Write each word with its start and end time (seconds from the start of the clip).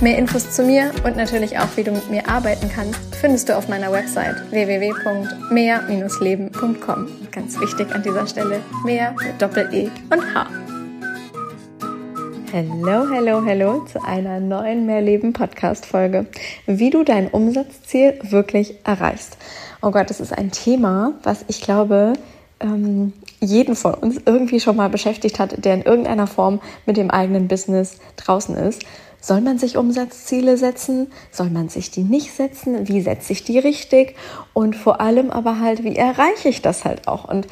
Mehr 0.00 0.18
Infos 0.18 0.50
zu 0.50 0.64
mir 0.64 0.90
und 1.04 1.16
natürlich 1.16 1.56
auch, 1.58 1.68
wie 1.76 1.84
du 1.84 1.92
mit 1.92 2.10
mir 2.10 2.28
arbeiten 2.28 2.68
kannst, 2.68 2.98
findest 3.14 3.48
du 3.48 3.56
auf 3.56 3.68
meiner 3.68 3.92
Website 3.92 4.34
www.mehr-leben.com. 4.50 7.08
Ganz 7.30 7.60
wichtig 7.60 7.94
an 7.94 8.02
dieser 8.02 8.26
Stelle, 8.26 8.60
mehr 8.84 9.14
mit 9.24 9.40
Doppel-E 9.40 9.88
und 10.10 10.34
H. 10.34 10.48
Hallo, 12.52 13.08
hallo, 13.10 13.44
hallo 13.44 13.84
zu 13.86 14.04
einer 14.04 14.40
neuen 14.40 14.86
Mehrleben 14.86 15.32
Podcast 15.32 15.86
Folge. 15.86 16.26
Wie 16.66 16.90
du 16.90 17.02
dein 17.02 17.28
Umsatzziel 17.28 18.18
wirklich 18.22 18.74
erreichst. 18.84 19.38
Oh 19.80 19.90
Gott, 19.90 20.10
das 20.10 20.20
ist 20.20 20.32
ein 20.32 20.50
Thema, 20.50 21.14
was 21.22 21.44
ich 21.48 21.60
glaube, 21.60 22.14
ähm, 22.60 23.12
jeden 23.40 23.76
von 23.76 23.94
uns 23.94 24.20
irgendwie 24.24 24.60
schon 24.60 24.76
mal 24.76 24.88
beschäftigt 24.88 25.38
hat, 25.38 25.64
der 25.64 25.74
in 25.74 25.82
irgendeiner 25.82 26.26
Form 26.26 26.60
mit 26.86 26.96
dem 26.96 27.10
eigenen 27.10 27.48
Business 27.48 27.98
draußen 28.16 28.56
ist. 28.56 28.82
Soll 29.24 29.40
man 29.40 29.56
sich 29.56 29.78
Umsatzziele 29.78 30.58
setzen? 30.58 31.10
Soll 31.30 31.48
man 31.48 31.70
sich 31.70 31.90
die 31.90 32.02
nicht 32.02 32.34
setzen? 32.34 32.86
Wie 32.88 33.00
setze 33.00 33.32
ich 33.32 33.42
die 33.42 33.58
richtig? 33.58 34.16
Und 34.52 34.76
vor 34.76 35.00
allem 35.00 35.30
aber 35.30 35.60
halt, 35.60 35.82
wie 35.82 35.96
erreiche 35.96 36.50
ich 36.50 36.60
das 36.60 36.84
halt 36.84 37.08
auch? 37.08 37.26
Und 37.26 37.46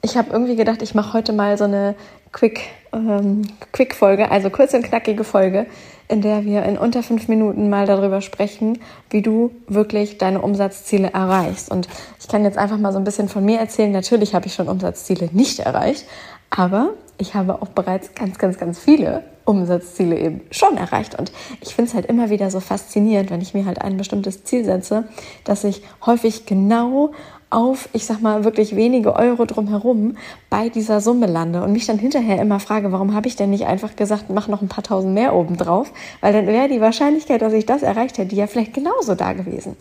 ich 0.00 0.16
habe 0.16 0.30
irgendwie 0.30 0.56
gedacht, 0.56 0.80
ich 0.80 0.94
mache 0.94 1.12
heute 1.12 1.34
mal 1.34 1.58
so 1.58 1.64
eine 1.64 1.94
Quick, 2.32 2.62
ähm, 2.94 3.42
Quick-Folge, 3.72 4.30
also 4.30 4.48
kurze 4.48 4.78
und 4.78 4.82
knackige 4.82 5.24
Folge, 5.24 5.66
in 6.08 6.22
der 6.22 6.46
wir 6.46 6.62
in 6.62 6.78
unter 6.78 7.02
fünf 7.02 7.28
Minuten 7.28 7.68
mal 7.68 7.84
darüber 7.84 8.22
sprechen, 8.22 8.78
wie 9.10 9.20
du 9.20 9.50
wirklich 9.68 10.16
deine 10.16 10.40
Umsatzziele 10.40 11.12
erreichst. 11.12 11.70
Und 11.70 11.86
ich 12.18 12.28
kann 12.28 12.44
jetzt 12.44 12.56
einfach 12.56 12.78
mal 12.78 12.94
so 12.94 12.98
ein 12.98 13.04
bisschen 13.04 13.28
von 13.28 13.44
mir 13.44 13.58
erzählen. 13.58 13.92
Natürlich 13.92 14.34
habe 14.34 14.46
ich 14.46 14.54
schon 14.54 14.70
Umsatzziele 14.70 15.28
nicht 15.32 15.58
erreicht, 15.58 16.06
aber 16.48 16.94
ich 17.20 17.34
habe 17.34 17.60
auch 17.62 17.68
bereits 17.68 18.14
ganz, 18.14 18.38
ganz, 18.38 18.58
ganz 18.58 18.78
viele 18.78 19.22
Umsatzziele 19.44 20.18
eben 20.18 20.40
schon 20.50 20.76
erreicht. 20.76 21.18
Und 21.18 21.32
ich 21.60 21.74
finde 21.74 21.90
es 21.90 21.94
halt 21.94 22.06
immer 22.06 22.30
wieder 22.30 22.50
so 22.50 22.60
faszinierend, 22.60 23.30
wenn 23.30 23.40
ich 23.40 23.54
mir 23.54 23.66
halt 23.66 23.82
ein 23.82 23.96
bestimmtes 23.96 24.44
Ziel 24.44 24.64
setze, 24.64 25.04
dass 25.44 25.64
ich 25.64 25.82
häufig 26.06 26.46
genau 26.46 27.12
auf, 27.50 27.88
ich 27.92 28.06
sag 28.06 28.20
mal, 28.20 28.44
wirklich 28.44 28.76
wenige 28.76 29.16
Euro 29.16 29.44
drumherum 29.44 30.16
bei 30.50 30.68
dieser 30.68 31.00
Summe 31.00 31.26
lande 31.26 31.62
und 31.64 31.72
mich 31.72 31.84
dann 31.84 31.98
hinterher 31.98 32.40
immer 32.40 32.60
frage, 32.60 32.92
warum 32.92 33.12
habe 33.12 33.26
ich 33.26 33.34
denn 33.34 33.50
nicht 33.50 33.66
einfach 33.66 33.96
gesagt, 33.96 34.30
mach 34.30 34.46
noch 34.46 34.62
ein 34.62 34.68
paar 34.68 34.84
tausend 34.84 35.14
mehr 35.14 35.34
oben 35.34 35.56
drauf, 35.56 35.92
weil 36.20 36.32
dann 36.32 36.46
wäre 36.46 36.68
die 36.68 36.80
Wahrscheinlichkeit, 36.80 37.42
dass 37.42 37.52
ich 37.52 37.66
das 37.66 37.82
erreicht 37.82 38.18
hätte, 38.18 38.36
ja 38.36 38.46
vielleicht 38.46 38.72
genauso 38.72 39.16
da 39.16 39.32
gewesen. 39.32 39.76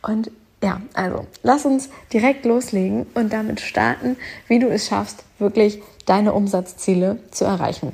Und 0.00 0.30
ja, 0.62 0.80
also 0.94 1.26
lass 1.42 1.64
uns 1.64 1.88
direkt 2.12 2.44
loslegen 2.44 3.06
und 3.14 3.32
damit 3.32 3.60
starten, 3.60 4.16
wie 4.48 4.58
du 4.58 4.68
es 4.68 4.88
schaffst, 4.88 5.24
wirklich 5.38 5.80
deine 6.06 6.32
Umsatzziele 6.32 7.18
zu 7.30 7.44
erreichen. 7.44 7.92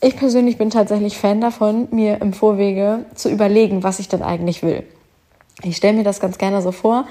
Ich 0.00 0.16
persönlich 0.16 0.58
bin 0.58 0.70
tatsächlich 0.70 1.16
Fan 1.16 1.40
davon, 1.40 1.88
mir 1.90 2.20
im 2.20 2.32
Vorwege 2.32 3.06
zu 3.14 3.30
überlegen, 3.30 3.82
was 3.82 3.98
ich 3.98 4.08
denn 4.08 4.22
eigentlich 4.22 4.62
will. 4.62 4.82
Ich 5.62 5.76
stelle 5.76 5.96
mir 5.96 6.04
das 6.04 6.20
ganz 6.20 6.36
gerne 6.36 6.60
so 6.60 6.70
vor, 6.70 7.06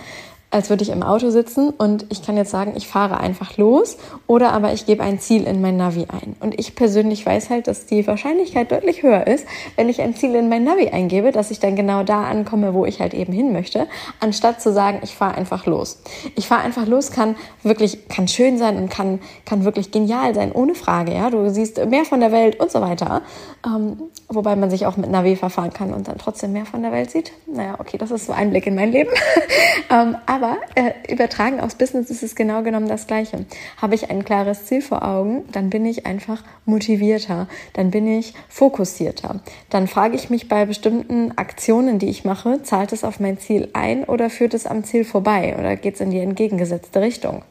als 0.56 0.70
würde 0.70 0.84
ich 0.84 0.90
im 0.90 1.04
Auto 1.04 1.32
sitzen 1.32 1.70
und 1.70 2.06
ich 2.08 2.26
kann 2.26 2.38
jetzt 2.38 2.50
sagen, 2.50 2.76
ich 2.78 2.88
fahre 2.88 3.20
einfach 3.20 3.58
los 3.58 3.98
oder 4.26 4.54
aber 4.54 4.72
ich 4.72 4.86
gebe 4.86 5.04
ein 5.04 5.20
Ziel 5.20 5.44
in 5.44 5.60
mein 5.60 5.76
Navi 5.76 6.08
ein. 6.08 6.38
Und 6.40 6.58
ich 6.58 6.76
persönlich 6.76 7.26
weiß 7.26 7.50
halt, 7.50 7.68
dass 7.68 7.88
die 7.88 8.08
Wahrscheinlichkeit 8.08 8.72
deutlich 8.72 9.04
höher 9.04 9.28
ist, 9.28 9.46
wenn 9.76 9.90
ich 9.90 10.02
ein 10.02 10.16
Ziel 10.16 10.34
in 10.34 10.48
mein 10.48 10.64
Navi 10.64 10.88
eingebe, 10.88 11.34
dass 11.34 11.52
ich 11.52 11.60
dann 11.60 11.76
genau 11.76 12.04
da 12.04 12.24
ankomme, 12.24 12.74
wo 12.74 12.86
ich 12.86 13.02
halt 13.02 13.14
eben 13.14 13.34
hin 13.34 13.52
möchte, 13.52 13.88
anstatt 14.22 14.62
zu 14.62 14.72
sagen, 14.72 15.00
ich 15.04 15.14
fahre 15.14 15.36
einfach 15.36 15.66
los. 15.66 16.02
Ich 16.38 16.48
fahre 16.48 16.62
einfach 16.62 16.88
los 16.88 17.12
kann 17.12 17.36
wirklich, 17.62 18.08
kann 18.08 18.30
schön 18.30 18.58
sein 18.58 18.78
und 18.78 18.90
kann, 18.90 19.20
kann 19.46 19.66
wirklich 19.66 19.92
genial 19.92 20.34
sein, 20.34 20.54
ohne 20.54 20.74
Frage. 20.74 21.14
Ja, 21.14 21.30
du 21.32 21.50
siehst 21.50 21.86
mehr 21.88 22.06
von 22.06 22.22
der 22.22 22.32
Welt 22.32 22.62
und 22.62 22.72
so 22.72 22.80
weiter. 22.80 23.24
Ähm, 23.66 23.98
wobei 24.30 24.56
man 24.56 24.70
sich 24.70 24.86
auch 24.86 24.98
mit 24.98 25.12
Navi 25.12 25.36
verfahren 25.36 25.74
kann 25.74 25.94
und 25.94 26.08
dann 26.08 26.18
trotzdem 26.18 26.54
mehr 26.54 26.66
von 26.66 26.82
der 26.82 26.92
Welt 26.92 27.12
sieht. 27.12 27.34
Naja, 27.46 27.76
okay, 27.78 27.98
das 27.98 28.12
ist 28.12 28.28
so 28.28 28.34
ein 28.34 28.52
Blick 28.52 28.68
in 28.68 28.76
mein 28.76 28.92
Leben. 28.92 29.10
ähm, 29.90 30.16
aber 30.26 30.45
aber 30.46 30.58
äh, 30.76 30.92
übertragen 31.12 31.60
aufs 31.60 31.76
Business 31.76 32.10
ist 32.10 32.22
es 32.22 32.36
genau 32.36 32.62
genommen 32.62 32.88
das 32.88 33.08
Gleiche. 33.08 33.46
Habe 33.82 33.96
ich 33.96 34.10
ein 34.12 34.24
klares 34.24 34.66
Ziel 34.66 34.82
vor 34.82 35.04
Augen, 35.04 35.44
dann 35.52 35.70
bin 35.70 35.86
ich 35.86 36.06
einfach 36.06 36.44
motivierter, 36.66 37.48
dann 37.74 37.92
bin 37.92 38.08
ich 38.08 38.34
fokussierter. 38.50 39.42
Dann 39.70 39.88
frage 39.88 40.16
ich 40.16 40.30
mich 40.30 40.48
bei 40.48 40.66
bestimmten 40.66 41.36
Aktionen, 41.38 42.00
die 42.00 42.10
ich 42.10 42.26
mache, 42.26 42.62
zahlt 42.62 42.94
es 42.94 43.04
auf 43.04 43.20
mein 43.20 43.40
Ziel 43.40 43.70
ein 43.74 44.04
oder 44.04 44.30
führt 44.30 44.54
es 44.54 44.68
am 44.68 44.84
Ziel 44.84 45.04
vorbei 45.04 45.56
oder 45.58 45.76
geht 45.76 45.96
es 45.96 46.02
in 46.02 46.12
die 46.12 46.20
entgegengesetzte 46.20 47.02
Richtung? 47.02 47.42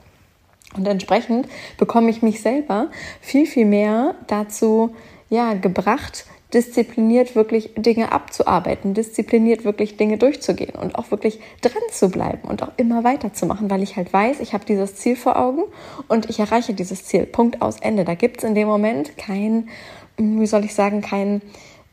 Und 0.77 0.87
entsprechend 0.87 1.49
bekomme 1.79 2.11
ich 2.11 2.23
mich 2.23 2.43
selber 2.43 2.89
viel, 3.21 3.47
viel 3.47 3.67
mehr 3.67 4.15
dazu 4.27 4.95
ja, 5.31 5.55
gebracht, 5.55 6.27
diszipliniert 6.55 7.35
wirklich 7.35 7.73
Dinge 7.77 8.13
abzuarbeiten, 8.13 8.95
diszipliniert 8.95 9.65
wirklich 9.65 9.97
Dinge 9.97 10.17
durchzugehen 10.17 10.75
und 10.77 10.95
auch 10.95 11.11
wirklich 11.11 11.41
dran 11.61 11.83
zu 11.91 12.09
bleiben 12.09 12.49
und 12.49 12.63
auch 12.63 12.71
immer 12.77 13.03
weiterzumachen, 13.03 13.71
weil 13.71 13.83
ich 13.83 13.97
halt 13.97 14.13
weiß, 14.13 14.41
ich 14.41 14.55
habe 14.55 14.65
dieses 14.65 14.95
Ziel 14.95 15.17
vor 15.17 15.37
Augen 15.37 15.65
und 16.09 16.31
ich 16.31 16.39
erreiche 16.39 16.73
dieses 16.73 17.05
Ziel. 17.05 17.27
Punkt 17.27 17.61
aus 17.61 17.81
Ende. 17.81 18.05
Da 18.05 18.15
gibt 18.15 18.39
es 18.39 18.45
in 18.45 18.55
dem 18.55 18.69
Moment 18.69 19.19
kein, 19.19 19.69
hm, 20.17 20.41
wie 20.41 20.47
soll 20.47 20.65
ich 20.65 20.75
sagen, 20.75 21.01
kein, 21.01 21.43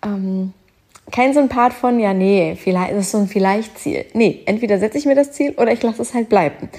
ähm, 0.06 0.54
kein 1.12 1.34
so 1.34 1.48
von, 1.72 2.00
ja, 2.00 2.14
nee, 2.14 2.56
vielleicht 2.56 2.92
ist 2.92 2.98
es 3.00 3.12
so 3.12 3.18
ein 3.18 3.28
Vielleicht-Ziel. 3.28 4.06
Nee, 4.14 4.42
entweder 4.46 4.78
setze 4.80 4.98
ich 4.98 5.06
mir 5.06 5.16
das 5.16 5.32
Ziel 5.32 5.56
oder 5.58 5.72
ich 5.74 5.82
lasse 5.82 6.02
es 6.02 6.14
halt 6.14 6.30
bleiben. 6.30 6.70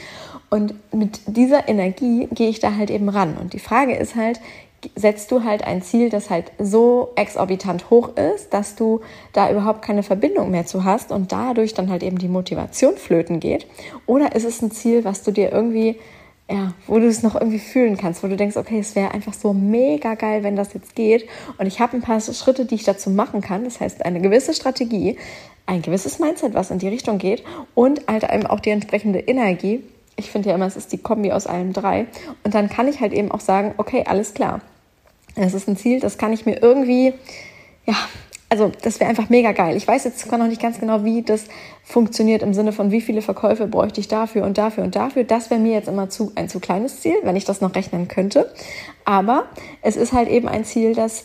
Und 0.49 0.75
mit 0.93 1.21
dieser 1.27 1.69
Energie 1.69 2.29
gehe 2.31 2.49
ich 2.49 2.61
da 2.61 2.77
halt 2.77 2.91
eben 2.91 3.09
ran. 3.09 3.37
Und 3.39 3.55
die 3.55 3.59
Frage 3.59 3.97
ist 3.97 4.17
halt, 4.17 4.39
setzt 4.97 5.31
du 5.31 5.45
halt 5.45 5.65
ein 5.65 5.83
Ziel, 5.83 6.11
das 6.11 6.31
halt 6.31 6.53
so 6.59 7.13
exorbitant 7.17 7.91
hoch 7.91 8.17
ist, 8.17 8.53
dass 8.53 8.75
du 8.75 9.01
da 9.33 9.51
überhaupt 9.51 9.83
keine 9.83 10.03
Verbindung 10.03 10.51
mehr 10.51 10.67
zu 10.67 10.85
hast 10.85 11.13
und 11.13 11.33
dadurch 11.33 11.75
dann 11.75 11.91
halt 11.91 12.03
eben 12.03 12.19
die 12.19 12.29
Motivation 12.29 12.97
flöten 12.97 13.41
geht? 13.41 13.67
Oder 14.07 14.35
ist 14.35 14.45
es 14.45 14.63
ein 14.63 14.71
Ziel, 14.71 15.05
was 15.05 15.23
du 15.23 15.31
dir 15.31 15.53
irgendwie, 15.53 15.99
ja, 16.51 16.73
wo 16.87 16.99
du 16.99 17.07
es 17.07 17.23
noch 17.23 17.35
irgendwie 17.35 17.59
fühlen 17.59 17.97
kannst, 17.97 18.23
wo 18.23 18.29
du 18.29 18.37
denkst, 18.37 18.57
okay, 18.57 18.79
es 18.81 18.97
wäre 18.97 19.13
einfach 19.13 19.35
so 19.35 19.53
mega 19.53 20.15
geil, 20.15 20.43
wenn 20.43 20.57
das 20.57 20.75
jetzt 20.75 20.95
geht 20.95 21.29
und 21.59 21.67
ich 21.67 21.81
habe 21.81 21.97
ein 21.97 22.03
paar 22.03 22.21
Schritte, 22.21 22.65
die 22.65 22.75
ich 22.75 22.85
dazu 22.85 23.11
machen 23.11 23.41
kann, 23.41 23.65
das 23.65 23.81
heißt 23.81 24.05
eine 24.05 24.21
gewisse 24.21 24.53
Strategie, 24.55 25.17
ein 25.67 25.83
gewisses 25.83 26.19
Mindset, 26.19 26.55
was 26.55 26.71
in 26.71 26.79
die 26.79 26.89
Richtung 26.89 27.19
geht 27.19 27.45
und 27.75 28.07
halt 28.09 28.25
eben 28.25 28.47
auch 28.47 28.61
die 28.61 28.71
entsprechende 28.71 29.21
Energie, 29.21 29.83
ich 30.17 30.31
finde 30.31 30.51
ja 30.51 30.55
immer, 30.55 30.67
es 30.67 30.77
ist 30.77 30.93
die 30.93 30.99
Kombi 30.99 31.33
aus 31.33 31.47
allem 31.47 31.73
drei. 31.73 32.07
Und 32.45 32.55
dann 32.55 32.69
kann 32.69 32.89
ich 32.89 33.01
halt 33.01 33.13
eben 33.13 33.31
auch 33.31 33.41
sagen, 33.41 33.75
okay, 33.79 34.05
alles 34.07 34.35
klar. 34.35 34.61
Es 35.35 35.55
ist 35.55 35.69
ein 35.69 35.77
Ziel, 35.77 36.01
das 36.01 36.19
kann 36.19 36.33
ich 36.33 36.47
mir 36.47 36.63
irgendwie, 36.63 37.15
ja, 37.87 37.95
also 38.49 38.71
das 38.83 39.01
wäre 39.01 39.09
einfach 39.09 39.31
mega 39.31 39.53
geil. 39.53 39.77
Ich 39.77 39.89
weiß 39.89 40.05
jetzt 40.05 40.31
noch 40.31 40.47
nicht 40.47 40.61
ganz 40.61 40.79
genau, 40.79 41.05
wie 41.05 41.23
das 41.23 41.45
funktioniert 41.83 42.43
im 42.43 42.53
Sinne 42.53 42.73
von, 42.73 42.91
wie 42.91 43.01
viele 43.01 43.23
Verkäufe 43.23 43.67
bräuchte 43.67 43.99
ich 43.99 44.09
dafür 44.09 44.45
und 44.45 44.59
dafür 44.59 44.85
und 44.85 44.95
dafür. 44.95 45.25
Das 45.25 45.49
wäre 45.49 45.59
mir 45.59 45.73
jetzt 45.73 45.89
immer 45.89 46.11
zu, 46.11 46.33
ein 46.35 46.51
zu 46.51 46.61
kleines 46.61 47.01
Ziel, 47.01 47.15
wenn 47.23 47.35
ich 47.35 47.47
das 47.47 47.63
noch 47.63 47.75
rechnen 47.75 48.09
könnte. 48.09 48.53
Aber 49.07 49.47
es 49.81 49.97
ist 49.97 50.13
halt 50.13 50.29
eben 50.29 50.49
ein 50.49 50.67
Ziel, 50.67 50.95
das 50.95 51.25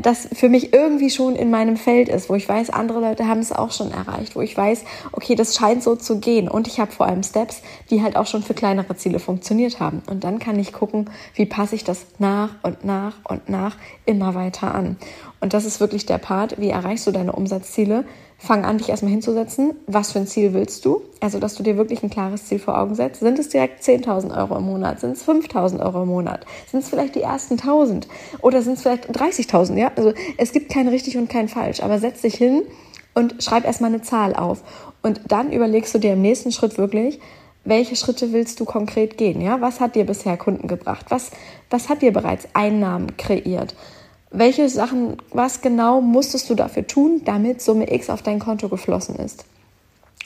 das 0.00 0.28
für 0.32 0.48
mich 0.48 0.72
irgendwie 0.72 1.10
schon 1.10 1.36
in 1.36 1.50
meinem 1.50 1.76
Feld 1.76 2.08
ist, 2.08 2.30
wo 2.30 2.34
ich 2.34 2.48
weiß, 2.48 2.70
andere 2.70 3.00
Leute 3.00 3.28
haben 3.28 3.40
es 3.40 3.52
auch 3.52 3.72
schon 3.72 3.92
erreicht, 3.92 4.34
wo 4.34 4.40
ich 4.40 4.56
weiß, 4.56 4.84
okay, 5.12 5.34
das 5.34 5.54
scheint 5.54 5.82
so 5.82 5.96
zu 5.96 6.18
gehen 6.18 6.48
und 6.48 6.66
ich 6.66 6.80
habe 6.80 6.92
vor 6.92 7.06
allem 7.06 7.22
Steps, 7.22 7.60
die 7.90 8.02
halt 8.02 8.16
auch 8.16 8.26
schon 8.26 8.42
für 8.42 8.54
kleinere 8.54 8.96
Ziele 8.96 9.18
funktioniert 9.18 9.78
haben. 9.78 10.02
Und 10.08 10.24
dann 10.24 10.38
kann 10.38 10.58
ich 10.58 10.72
gucken, 10.72 11.10
wie 11.34 11.44
passe 11.44 11.74
ich 11.74 11.84
das 11.84 12.06
nach 12.18 12.50
und 12.62 12.84
nach 12.84 13.16
und 13.24 13.50
nach 13.50 13.76
immer 14.06 14.34
weiter 14.34 14.74
an. 14.74 14.96
Und 15.40 15.52
das 15.52 15.66
ist 15.66 15.78
wirklich 15.78 16.06
der 16.06 16.18
Part, 16.18 16.58
wie 16.58 16.70
erreichst 16.70 17.06
du 17.06 17.10
deine 17.10 17.32
Umsatzziele? 17.32 18.04
Fang 18.38 18.66
an, 18.66 18.76
dich 18.76 18.90
erstmal 18.90 19.12
hinzusetzen. 19.12 19.74
Was 19.86 20.12
für 20.12 20.18
ein 20.18 20.26
Ziel 20.26 20.52
willst 20.52 20.84
du? 20.84 21.00
Also, 21.20 21.38
dass 21.38 21.54
du 21.54 21.62
dir 21.62 21.78
wirklich 21.78 22.02
ein 22.02 22.10
klares 22.10 22.44
Ziel 22.44 22.58
vor 22.58 22.78
Augen 22.78 22.94
setzt. 22.94 23.20
Sind 23.20 23.38
es 23.38 23.48
direkt 23.48 23.82
10.000 23.82 24.36
Euro 24.36 24.58
im 24.58 24.64
Monat? 24.64 25.00
Sind 25.00 25.12
es 25.12 25.26
5.000 25.26 25.82
Euro 25.82 26.02
im 26.02 26.08
Monat? 26.08 26.44
Sind 26.70 26.80
es 26.80 26.90
vielleicht 26.90 27.14
die 27.14 27.22
ersten 27.22 27.56
1.000? 27.56 28.04
Oder 28.42 28.60
sind 28.60 28.74
es 28.74 28.82
vielleicht 28.82 29.10
30.000? 29.10 29.78
Ja, 29.78 29.90
also 29.96 30.12
es 30.36 30.52
gibt 30.52 30.70
kein 30.70 30.86
richtig 30.88 31.16
und 31.16 31.30
kein 31.30 31.48
falsch. 31.48 31.82
Aber 31.82 31.98
setz 31.98 32.20
dich 32.20 32.34
hin 32.34 32.62
und 33.14 33.42
schreib 33.42 33.64
erstmal 33.64 33.90
eine 33.90 34.02
Zahl 34.02 34.36
auf. 34.36 34.62
Und 35.02 35.22
dann 35.28 35.50
überlegst 35.50 35.94
du 35.94 35.98
dir 35.98 36.12
im 36.12 36.20
nächsten 36.20 36.52
Schritt 36.52 36.76
wirklich, 36.76 37.18
welche 37.64 37.96
Schritte 37.96 38.32
willst 38.32 38.60
du 38.60 38.64
konkret 38.64 39.16
gehen? 39.16 39.40
Ja, 39.40 39.60
was 39.60 39.80
hat 39.80 39.96
dir 39.96 40.04
bisher 40.04 40.36
Kunden 40.36 40.68
gebracht? 40.68 41.06
Was, 41.08 41.30
was 41.70 41.88
hat 41.88 42.02
dir 42.02 42.12
bereits 42.12 42.46
Einnahmen 42.52 43.16
kreiert? 43.16 43.74
Welche 44.38 44.68
Sachen, 44.68 45.16
was 45.30 45.60
genau 45.60 46.00
musstest 46.00 46.48
du 46.50 46.54
dafür 46.54 46.86
tun, 46.86 47.22
damit 47.24 47.62
Summe 47.62 47.92
X 47.92 48.10
auf 48.10 48.22
dein 48.22 48.38
Konto 48.38 48.68
geflossen 48.68 49.16
ist. 49.16 49.44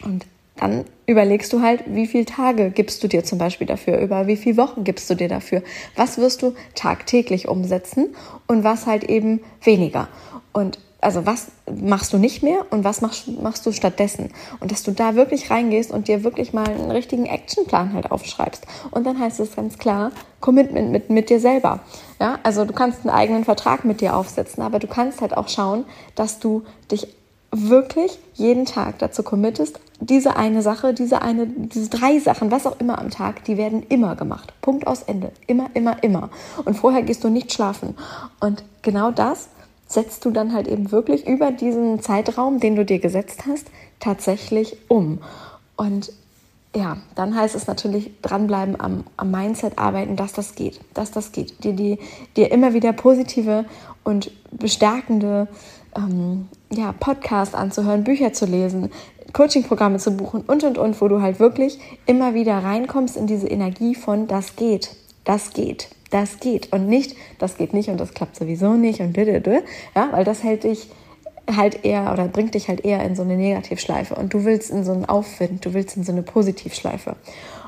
Und 0.04 0.26
dann 0.56 0.84
überlegst 1.06 1.52
du 1.52 1.62
halt, 1.62 1.84
wie 1.86 2.06
viele 2.06 2.26
Tage 2.26 2.70
gibst 2.70 3.02
du 3.02 3.08
dir 3.08 3.24
zum 3.24 3.38
Beispiel 3.38 3.66
dafür, 3.66 3.98
über 3.98 4.26
wie 4.26 4.36
viele 4.36 4.56
Wochen 4.58 4.84
gibst 4.84 5.08
du 5.08 5.14
dir 5.14 5.28
dafür, 5.28 5.62
was 5.96 6.18
wirst 6.18 6.42
du 6.42 6.54
tagtäglich 6.74 7.48
umsetzen 7.48 8.14
und 8.46 8.62
was 8.62 8.86
halt 8.86 9.04
eben 9.04 9.40
weniger. 9.62 10.08
Und 10.52 10.78
also 11.00 11.26
was 11.26 11.48
machst 11.70 12.12
du 12.12 12.18
nicht 12.18 12.42
mehr 12.42 12.66
und 12.70 12.84
was 12.84 13.00
machst, 13.00 13.28
machst 13.28 13.64
du 13.66 13.72
stattdessen? 13.72 14.30
Und 14.60 14.70
dass 14.70 14.82
du 14.82 14.92
da 14.92 15.14
wirklich 15.14 15.50
reingehst 15.50 15.90
und 15.90 16.08
dir 16.08 16.24
wirklich 16.24 16.52
mal 16.52 16.68
einen 16.68 16.90
richtigen 16.90 17.26
Actionplan 17.26 17.92
halt 17.92 18.10
aufschreibst. 18.10 18.66
Und 18.90 19.06
dann 19.06 19.18
heißt 19.18 19.40
es 19.40 19.56
ganz 19.56 19.78
klar, 19.78 20.12
Commitment 20.40 20.90
mit, 20.90 21.10
mit 21.10 21.30
dir 21.30 21.40
selber. 21.40 21.80
Ja, 22.20 22.38
also 22.42 22.64
du 22.64 22.72
kannst 22.72 23.00
einen 23.00 23.14
eigenen 23.14 23.44
Vertrag 23.44 23.84
mit 23.84 24.00
dir 24.00 24.16
aufsetzen, 24.16 24.62
aber 24.62 24.78
du 24.78 24.86
kannst 24.86 25.20
halt 25.20 25.36
auch 25.36 25.48
schauen, 25.48 25.84
dass 26.14 26.38
du 26.38 26.62
dich 26.90 27.08
wirklich 27.52 28.18
jeden 28.34 28.64
Tag 28.64 28.98
dazu 28.98 29.22
committest, 29.22 29.80
diese 29.98 30.36
eine 30.36 30.62
Sache, 30.62 30.94
diese 30.94 31.20
eine, 31.20 31.46
diese 31.46 31.90
drei 31.90 32.18
Sachen, 32.20 32.50
was 32.50 32.66
auch 32.66 32.78
immer 32.78 32.98
am 32.98 33.10
Tag, 33.10 33.44
die 33.44 33.56
werden 33.56 33.82
immer 33.88 34.16
gemacht. 34.16 34.54
Punkt 34.62 34.86
aus 34.86 35.02
Ende. 35.02 35.32
Immer, 35.46 35.68
immer, 35.74 36.02
immer. 36.02 36.30
Und 36.64 36.74
vorher 36.74 37.02
gehst 37.02 37.24
du 37.24 37.28
nicht 37.28 37.52
schlafen. 37.52 37.96
Und 38.38 38.64
genau 38.82 39.10
das 39.10 39.48
setzt 39.90 40.24
du 40.24 40.30
dann 40.30 40.54
halt 40.54 40.68
eben 40.68 40.92
wirklich 40.92 41.26
über 41.26 41.50
diesen 41.50 42.00
Zeitraum, 42.00 42.60
den 42.60 42.76
du 42.76 42.84
dir 42.84 43.00
gesetzt 43.00 43.42
hast, 43.46 43.66
tatsächlich 43.98 44.76
um. 44.88 45.18
Und 45.76 46.12
ja, 46.74 46.98
dann 47.16 47.34
heißt 47.34 47.56
es 47.56 47.66
natürlich 47.66 48.12
dranbleiben 48.22 48.80
am, 48.80 49.02
am 49.16 49.30
Mindset 49.32 49.78
arbeiten, 49.78 50.14
dass 50.14 50.32
das 50.32 50.54
geht, 50.54 50.80
dass 50.94 51.10
das 51.10 51.32
geht. 51.32 51.64
Dir, 51.64 51.72
die, 51.72 51.98
dir 52.36 52.52
immer 52.52 52.72
wieder 52.72 52.92
positive 52.92 53.64
und 54.04 54.30
bestärkende 54.52 55.48
ähm, 55.96 56.48
ja, 56.70 56.92
Podcasts 56.92 57.56
anzuhören, 57.56 58.04
Bücher 58.04 58.32
zu 58.32 58.46
lesen, 58.46 58.90
Coaching-Programme 59.32 59.98
zu 59.98 60.12
buchen 60.12 60.42
und 60.46 60.62
und 60.62 60.78
und, 60.78 61.00
wo 61.00 61.08
du 61.08 61.20
halt 61.20 61.40
wirklich 61.40 61.80
immer 62.06 62.34
wieder 62.34 62.58
reinkommst 62.58 63.16
in 63.16 63.26
diese 63.26 63.48
Energie 63.48 63.96
von 63.96 64.28
das 64.28 64.54
geht, 64.54 64.94
das 65.24 65.52
geht 65.52 65.88
das 66.10 66.40
geht. 66.40 66.72
Und 66.72 66.88
nicht, 66.88 67.16
das 67.38 67.56
geht 67.56 67.72
nicht 67.72 67.88
und 67.88 67.98
das 67.98 68.14
klappt 68.14 68.36
sowieso 68.36 68.74
nicht 68.74 69.00
und 69.00 69.16
dödödö, 69.16 69.60
ja, 69.94 70.08
weil 70.12 70.24
das 70.24 70.42
hält 70.42 70.64
dich 70.64 70.88
halt 71.56 71.84
eher 71.84 72.12
oder 72.12 72.28
bringt 72.28 72.54
dich 72.54 72.68
halt 72.68 72.84
eher 72.84 73.02
in 73.02 73.16
so 73.16 73.22
eine 73.22 73.36
Negativschleife. 73.36 74.14
Und 74.14 74.34
du 74.34 74.44
willst 74.44 74.70
in 74.70 74.84
so 74.84 74.92
einen 74.92 75.04
Aufwind, 75.04 75.64
du 75.64 75.74
willst 75.74 75.96
in 75.96 76.04
so 76.04 76.12
eine 76.12 76.22
Positivschleife. 76.22 77.16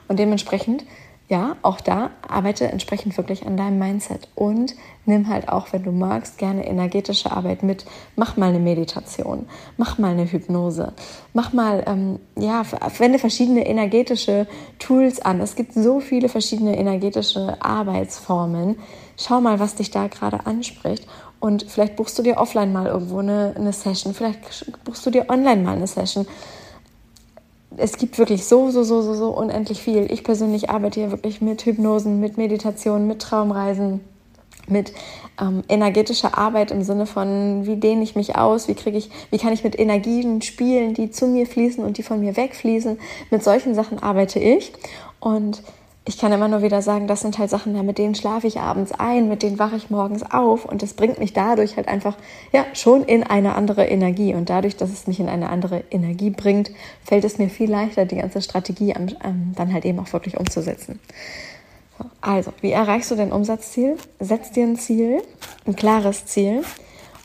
Und 0.08 0.18
dementsprechend 0.18 0.84
ja, 1.28 1.56
auch 1.62 1.80
da 1.80 2.10
arbeite 2.28 2.66
entsprechend 2.66 3.16
wirklich 3.16 3.46
an 3.46 3.56
deinem 3.56 3.78
Mindset 3.78 4.28
und 4.34 4.74
nimm 5.06 5.28
halt 5.28 5.48
auch, 5.48 5.72
wenn 5.72 5.82
du 5.82 5.90
magst, 5.90 6.36
gerne 6.36 6.66
energetische 6.66 7.30
Arbeit 7.30 7.62
mit. 7.62 7.86
Mach 8.16 8.36
mal 8.36 8.50
eine 8.50 8.58
Meditation, 8.58 9.46
mach 9.76 9.98
mal 9.98 10.12
eine 10.12 10.30
Hypnose, 10.30 10.92
mach 11.32 11.52
mal, 11.52 11.84
ähm, 11.86 12.18
ja, 12.36 12.62
wende 12.98 13.18
verschiedene 13.18 13.66
energetische 13.66 14.46
Tools 14.78 15.20
an. 15.20 15.40
Es 15.40 15.54
gibt 15.54 15.72
so 15.72 16.00
viele 16.00 16.28
verschiedene 16.28 16.76
energetische 16.76 17.56
Arbeitsformen. 17.60 18.78
Schau 19.16 19.40
mal, 19.40 19.58
was 19.58 19.76
dich 19.76 19.90
da 19.90 20.08
gerade 20.08 20.44
anspricht 20.46 21.06
und 21.40 21.64
vielleicht 21.68 21.96
buchst 21.96 22.18
du 22.18 22.22
dir 22.22 22.36
offline 22.36 22.72
mal 22.72 22.86
irgendwo 22.86 23.18
eine, 23.18 23.54
eine 23.56 23.72
Session, 23.72 24.12
vielleicht 24.12 24.40
buchst 24.84 25.06
du 25.06 25.10
dir 25.10 25.30
online 25.30 25.62
mal 25.62 25.76
eine 25.76 25.86
Session 25.86 26.26
es 27.76 27.96
gibt 27.96 28.18
wirklich 28.18 28.44
so, 28.44 28.70
so, 28.70 28.82
so, 28.82 29.02
so, 29.02 29.14
so 29.14 29.30
unendlich 29.30 29.82
viel. 29.82 30.10
Ich 30.10 30.24
persönlich 30.24 30.70
arbeite 30.70 31.00
hier 31.00 31.10
wirklich 31.10 31.40
mit 31.40 31.64
Hypnosen, 31.64 32.20
mit 32.20 32.36
Meditation, 32.36 33.06
mit 33.06 33.20
Traumreisen, 33.20 34.00
mit 34.68 34.92
ähm, 35.40 35.62
energetischer 35.68 36.36
Arbeit 36.38 36.70
im 36.70 36.82
Sinne 36.82 37.06
von, 37.06 37.66
wie 37.66 37.76
dehne 37.76 38.02
ich 38.02 38.16
mich 38.16 38.36
aus, 38.36 38.68
wie 38.68 38.74
kriege 38.74 38.98
ich, 38.98 39.10
wie 39.30 39.38
kann 39.38 39.52
ich 39.52 39.64
mit 39.64 39.78
Energien 39.78 40.42
spielen, 40.42 40.94
die 40.94 41.10
zu 41.10 41.26
mir 41.26 41.46
fließen 41.46 41.84
und 41.84 41.98
die 41.98 42.02
von 42.02 42.20
mir 42.20 42.36
wegfließen. 42.36 42.98
Mit 43.30 43.42
solchen 43.42 43.74
Sachen 43.74 44.02
arbeite 44.02 44.38
ich 44.38 44.72
und 45.20 45.62
ich 46.04 46.18
kann 46.18 46.32
immer 46.32 46.48
nur 46.48 46.62
wieder 46.62 46.82
sagen, 46.82 47.06
das 47.06 47.20
sind 47.20 47.38
halt 47.38 47.48
Sachen, 47.48 47.86
mit 47.86 47.96
denen 47.96 48.16
schlafe 48.16 48.48
ich 48.48 48.58
abends 48.58 48.90
ein, 48.90 49.28
mit 49.28 49.42
denen 49.42 49.60
wache 49.60 49.76
ich 49.76 49.88
morgens 49.88 50.24
auf 50.28 50.64
und 50.64 50.82
das 50.82 50.94
bringt 50.94 51.20
mich 51.20 51.32
dadurch 51.32 51.76
halt 51.76 51.86
einfach, 51.86 52.16
ja, 52.52 52.64
schon 52.72 53.04
in 53.04 53.22
eine 53.22 53.54
andere 53.54 53.86
Energie. 53.86 54.34
Und 54.34 54.50
dadurch, 54.50 54.76
dass 54.76 54.90
es 54.90 55.06
mich 55.06 55.20
in 55.20 55.28
eine 55.28 55.48
andere 55.48 55.84
Energie 55.90 56.30
bringt, 56.30 56.72
fällt 57.04 57.24
es 57.24 57.38
mir 57.38 57.48
viel 57.48 57.70
leichter, 57.70 58.04
die 58.04 58.16
ganze 58.16 58.42
Strategie 58.42 58.92
dann 59.22 59.72
halt 59.72 59.84
eben 59.84 60.00
auch 60.00 60.12
wirklich 60.12 60.38
umzusetzen. 60.38 60.98
Also, 62.20 62.52
wie 62.62 62.72
erreichst 62.72 63.12
du 63.12 63.14
dein 63.14 63.30
Umsatzziel? 63.30 63.96
Setz 64.18 64.50
dir 64.50 64.64
ein 64.64 64.76
Ziel, 64.76 65.22
ein 65.66 65.76
klares 65.76 66.26
Ziel. 66.26 66.64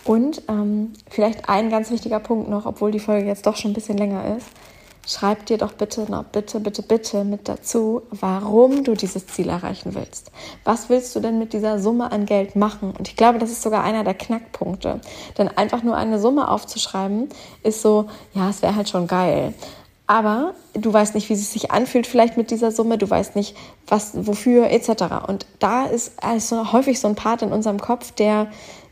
Und 0.03 0.43
ähm, 0.47 0.93
vielleicht 1.09 1.49
ein 1.49 1.71
ganz 1.71 1.89
wichtiger 1.89 2.19
Punkt 2.19 2.47
noch, 2.47 2.67
obwohl 2.67 2.91
die 2.91 2.99
Folge 2.99 3.27
jetzt 3.27 3.47
doch 3.47 3.57
schon 3.57 3.71
ein 3.71 3.73
bisschen 3.73 3.97
länger 3.97 4.37
ist 4.37 4.47
schreib 5.07 5.45
dir 5.45 5.57
doch 5.57 5.73
bitte, 5.73 6.05
na, 6.09 6.21
bitte, 6.21 6.59
bitte, 6.59 6.83
bitte 6.83 7.23
mit 7.23 7.47
dazu, 7.47 8.03
warum 8.11 8.83
du 8.83 8.93
dieses 8.93 9.25
Ziel 9.25 9.49
erreichen 9.49 9.95
willst. 9.95 10.31
Was 10.65 10.89
willst 10.89 11.15
du 11.15 11.21
denn 11.21 11.39
mit 11.39 11.53
dieser 11.53 11.79
Summe 11.79 12.11
an 12.11 12.25
Geld 12.25 12.55
machen? 12.55 12.93
Und 12.95 13.07
ich 13.07 13.15
glaube, 13.15 13.39
das 13.39 13.49
ist 13.49 13.63
sogar 13.63 13.83
einer 13.83 14.03
der 14.03 14.13
Knackpunkte. 14.13 14.99
Denn 15.37 15.47
einfach 15.47 15.81
nur 15.81 15.95
eine 15.95 16.19
Summe 16.19 16.49
aufzuschreiben, 16.49 17.29
ist 17.63 17.81
so, 17.81 18.07
ja, 18.33 18.49
es 18.49 18.61
wäre 18.61 18.75
halt 18.75 18.89
schon 18.89 19.07
geil. 19.07 19.53
Aber 20.07 20.53
du 20.73 20.91
weißt 20.91 21.15
nicht, 21.15 21.27
wie 21.29 21.33
es 21.33 21.51
sich 21.51 21.71
anfühlt 21.71 22.07
vielleicht 22.07 22.37
mit 22.37 22.49
dieser 22.49 22.71
Summe, 22.71 22.97
du 22.97 23.09
weißt 23.09 23.35
nicht, 23.35 23.57
was, 23.87 24.11
wofür, 24.25 24.69
etc. 24.71 25.27
Und 25.27 25.45
da 25.59 25.85
ist 25.85 26.23
also 26.23 26.71
häufig 26.71 26.99
so 26.99 27.09
ein 27.09 27.15
Part 27.15 27.41
in 27.41 27.51
unserem 27.51 27.79
Kopf, 27.79 28.11
der 28.13 28.47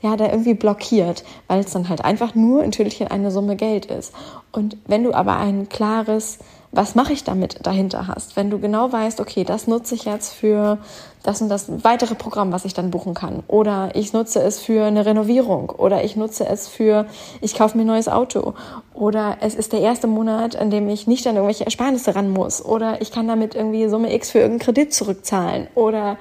ja, 0.06 0.16
der 0.16 0.32
irgendwie 0.32 0.54
blockiert, 0.54 1.24
weil 1.48 1.62
es 1.62 1.72
dann 1.72 1.90
halt 1.90 2.06
einfach 2.06 2.36
nur 2.36 2.64
in 2.64 2.72
Tüdelchen 2.72 3.08
eine 3.08 3.32
Summe 3.32 3.56
Geld 3.56 3.88
ist. 3.88 4.14
Und 4.52 4.78
wenn 4.86 5.04
du 5.04 5.14
aber 5.14 5.38
ein 5.38 5.68
klares, 5.68 6.38
was 6.75 6.94
mache 6.94 7.13
ich 7.13 7.24
damit 7.24 7.66
dahinter 7.66 8.07
hast, 8.07 8.36
wenn 8.36 8.50
du 8.50 8.60
genau 8.60 8.92
weißt, 8.92 9.22
okay, 9.22 9.44
das 9.44 9.68
nutze 9.68 9.95
ich 9.95 10.06
jetzt 10.06 10.33
für 10.33 10.77
das 11.24 11.42
und 11.42 11.50
das 11.50 11.83
weitere 11.83 12.16
Programm, 12.16 12.51
was 12.51 12.66
ich 12.66 12.74
dann 12.74 12.92
buchen 12.92 13.13
kann, 13.13 13.44
oder 13.48 13.89
ich 13.95 14.13
nutze 14.13 14.42
es 14.42 14.60
für 14.60 14.86
eine 14.86 15.06
Renovierung, 15.06 15.69
oder 15.69 16.04
ich 16.04 16.16
nutze 16.16 16.45
es 16.48 16.68
für, 16.68 17.06
ich 17.42 17.56
kaufe 17.56 17.77
mir 17.77 17.83
ein 17.83 17.88
neues 17.88 18.10
Auto, 18.10 18.54
oder 18.94 19.38
es 19.42 19.56
ist 19.56 19.74
der 19.74 19.80
erste 19.80 20.07
Monat, 20.07 20.56
in 20.56 20.69
dem 20.69 20.88
ich 20.89 21.07
nicht 21.07 21.25
an 21.25 21.36
irgendwelche 21.36 21.66
Ersparnisse 21.66 22.16
ran 22.16 22.30
muss, 22.30 22.63
oder 22.63 23.01
ich 23.01 23.12
kann 23.12 23.27
damit 23.27 23.56
irgendwie 23.56 23.88
Summe 23.88 24.13
X 24.13 24.31
für 24.31 24.39
irgendeinen 24.39 24.66
Kredit 24.66 24.94
zurückzahlen, 24.94 25.68
oder 25.75 26.18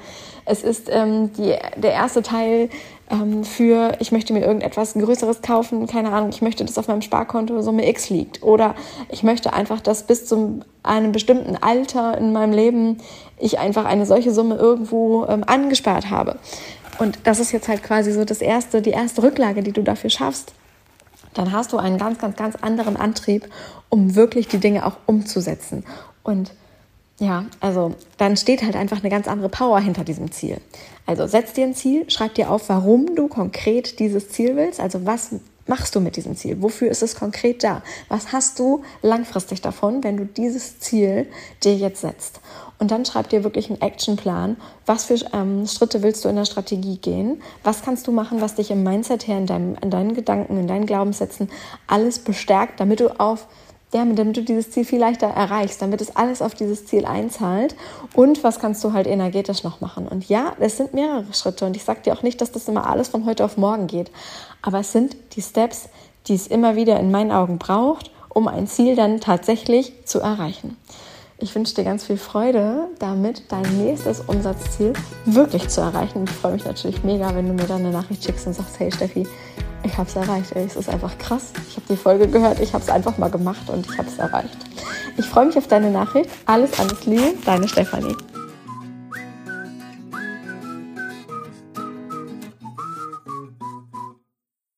es 0.46 0.62
ist 0.62 0.88
ähm, 0.91 1.32
die, 1.32 1.55
der 1.76 1.93
erste 1.93 2.23
Teil 2.23 2.69
ähm, 3.11 3.44
für, 3.44 3.96
ich 4.00 4.12
möchte 4.12 4.32
mir 4.32 4.41
irgendetwas 4.41 4.94
Größeres 4.94 5.43
kaufen, 5.43 5.87
keine 5.87 6.12
Ahnung, 6.12 6.31
ich 6.31 6.43
möchte, 6.43 6.64
dass 6.64 6.79
auf 6.79 6.88
meinem 6.88 7.02
Sparkonto 7.02 7.61
Summe 7.62 7.88
X 7.88 8.11
liegt. 8.11 8.43
Oder 8.43 8.75
ich 9.08 9.23
möchte 9.23 9.52
einfach, 9.52 9.81
dass 9.81 10.06
bis 10.06 10.26
zu 10.26 10.61
einem 10.82 11.12
bestimmten 11.12 11.57
Alter 11.57 12.18
in 12.18 12.33
meinem 12.33 12.52
Leben 12.52 12.99
ich 13.38 13.59
einfach 13.59 13.85
eine 13.85 14.07
solche 14.07 14.33
Summe 14.33 14.57
irgendwo 14.57 15.26
ähm, 15.26 15.45
angespart 15.45 16.11
habe. 16.11 16.38
Und 16.99 17.18
das 17.25 17.40
ist 17.40 17.52
jetzt 17.52 17.68
halt 17.68 17.83
quasi 17.83 18.12
so 18.12 18.25
das 18.25 18.40
erste, 18.40 18.80
die 18.80 18.90
erste 18.90 19.23
Rücklage, 19.23 19.62
die 19.62 19.73
du 19.73 19.83
dafür 19.83 20.11
schaffst. 20.11 20.52
Dann 21.35 21.52
hast 21.52 21.73
du 21.73 21.78
einen 21.78 21.99
ganz, 21.99 22.18
ganz, 22.18 22.37
ganz 22.37 22.54
anderen 22.57 22.97
Antrieb, 22.97 23.49
um 23.88 24.14
wirklich 24.14 24.47
die 24.47 24.59
Dinge 24.59 24.87
auch 24.87 24.97
umzusetzen. 25.07 25.85
Und 26.23 26.52
ja, 27.21 27.44
also 27.61 27.94
dann 28.18 28.37
steht 28.37 28.62
halt 28.62 28.75
einfach 28.75 29.00
eine 29.00 29.11
ganz 29.11 29.28
andere 29.28 29.49
Power 29.49 29.78
hinter 29.80 30.04
diesem 30.04 30.33
Ziel. 30.33 30.61
Also 31.06 31.26
setz 31.26 31.52
dir 31.52 31.64
ein 31.64 31.75
Ziel, 31.75 32.11
schreib 32.11 32.35
dir 32.35 32.50
auf, 32.50 32.68
warum 32.68 33.14
du 33.14 33.28
konkret 33.28 33.99
dieses 34.00 34.30
Ziel 34.30 34.56
willst. 34.56 34.80
Also 34.80 35.06
was 35.06 35.30
machst 35.66 35.94
du 35.94 36.00
mit 36.00 36.16
diesem 36.16 36.37
Ziel? 36.37 36.61
Wofür 36.61 36.90
ist 36.90 37.02
es 37.02 37.14
konkret 37.14 37.62
da? 37.62 37.83
Was 38.09 38.33
hast 38.33 38.59
du 38.59 38.83
langfristig 39.02 39.61
davon, 39.61 40.02
wenn 40.02 40.16
du 40.16 40.26
dieses 40.26 40.80
Ziel 40.80 41.28
dir 41.62 41.76
jetzt 41.76 42.00
setzt? 42.00 42.40
Und 42.78 42.90
dann 42.90 43.04
schreib 43.04 43.28
dir 43.28 43.44
wirklich 43.44 43.71
einen 43.71 43.80
Actionplan. 43.80 44.56
Was 44.85 45.04
für 45.04 45.14
ähm, 45.33 45.66
Schritte 45.66 46.02
willst 46.02 46.25
du 46.25 46.28
in 46.28 46.37
der 46.37 46.44
Strategie 46.44 46.99
gehen? 46.99 47.40
Was 47.62 47.83
kannst 47.83 48.06
du 48.09 48.12
machen, 48.12 48.40
was 48.40 48.56
dich 48.56 48.71
im 48.71 48.83
Mindset 48.83 49.28
her, 49.28 49.38
in, 49.38 49.47
deinem, 49.47 49.76
in 49.80 49.90
deinen 49.90 50.14
Gedanken, 50.14 50.59
in 50.59 50.66
deinen 50.66 50.87
Glaubenssätzen 50.87 51.49
alles 51.87 52.18
bestärkt, 52.18 52.80
damit 52.80 53.00
du 53.00 53.21
auf 53.21 53.47
ja, 53.94 54.04
damit 54.04 54.36
du 54.36 54.42
dieses 54.42 54.72
Ziel 54.72 54.84
viel 54.84 54.98
leichter 54.98 55.28
erreichst, 55.28 55.80
damit 55.80 56.00
es 56.00 56.16
alles 56.16 56.42
auf 56.42 56.54
dieses 56.54 56.84
Ziel 56.84 57.06
einzahlt. 57.06 57.76
Und 58.12 58.42
was 58.42 58.58
kannst 58.58 58.82
du 58.82 58.92
halt 58.92 59.06
energetisch 59.06 59.62
noch 59.62 59.80
machen? 59.80 60.08
Und 60.08 60.28
ja, 60.28 60.52
es 60.58 60.76
sind 60.76 60.94
mehrere 60.94 61.32
Schritte 61.32 61.64
und 61.64 61.76
ich 61.76 61.84
sage 61.84 62.00
dir 62.02 62.12
auch 62.12 62.22
nicht, 62.22 62.40
dass 62.40 62.50
das 62.50 62.68
immer 62.68 62.90
alles 62.90 63.08
von 63.08 63.24
heute 63.24 63.44
auf 63.44 63.56
morgen 63.56 63.86
geht, 63.86 64.10
aber 64.62 64.80
es 64.80 64.92
sind 64.92 65.16
die 65.36 65.42
Steps, 65.42 65.88
die 66.26 66.34
es 66.34 66.48
immer 66.48 66.74
wieder 66.74 66.98
in 66.98 67.12
meinen 67.12 67.30
Augen 67.30 67.58
braucht, 67.58 68.10
um 68.30 68.48
ein 68.48 68.66
Ziel 68.66 68.96
dann 68.96 69.20
tatsächlich 69.20 69.92
zu 70.04 70.18
erreichen. 70.18 70.76
Ich 71.38 71.54
wünsche 71.54 71.74
dir 71.74 71.84
ganz 71.84 72.04
viel 72.04 72.16
Freude 72.16 72.88
damit, 72.98 73.44
dein 73.52 73.84
nächstes 73.84 74.20
Umsatzziel 74.20 74.92
wirklich 75.24 75.68
zu 75.68 75.80
erreichen. 75.80 76.24
Ich 76.24 76.30
freue 76.30 76.54
mich 76.54 76.64
natürlich 76.64 77.04
mega, 77.04 77.34
wenn 77.34 77.46
du 77.46 77.54
mir 77.54 77.68
dann 77.68 77.80
eine 77.80 77.90
Nachricht 77.90 78.24
schickst 78.24 78.46
und 78.46 78.54
sagst, 78.54 78.80
hey 78.80 78.90
Steffi, 78.90 79.26
ich 79.85 79.97
habe 79.97 80.09
es 80.09 80.17
erreicht. 80.17 80.53
Ey. 80.55 80.64
Es 80.64 80.76
ist 80.76 80.88
einfach 80.88 81.17
krass. 81.19 81.53
Ich 81.69 81.76
habe 81.76 81.87
die 81.88 81.97
Folge 81.97 82.29
gehört, 82.29 82.61
ich 82.61 82.73
habe 82.73 82.83
es 82.83 82.91
einfach 82.91 83.19
mal 83.19 83.31
gemacht 83.31 83.69
und 83.69 83.87
ich 83.87 83.99
habe 83.99 84.09
es 84.09 84.19
erreicht. 84.19 84.57
Ich 85.17 85.26
freue 85.26 85.47
mich 85.47 85.57
auf 85.57 85.69
deine 85.69 85.91
Nachricht. 85.91 86.31
Alles, 86.47 86.79
alles 86.79 87.07
Liebe, 87.07 87.35
deine 87.45 87.69
Stefanie. 87.69 88.17